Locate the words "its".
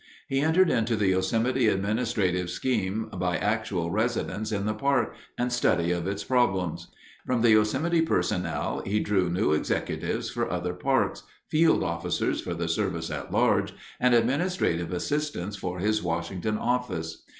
6.07-6.23